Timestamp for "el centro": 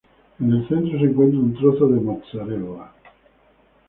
0.51-0.97